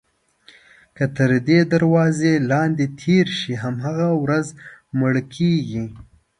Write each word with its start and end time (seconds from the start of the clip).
که 0.97 1.05
تر 1.17 1.31
دې 1.47 1.59
دروازې 1.73 2.33
لاندې 2.51 2.85
تېر 3.01 3.25
شي 3.39 3.53
هماغه 3.63 4.09
ورځ 4.23 4.47
مړ 4.99 5.13
کېږي. 5.35 5.83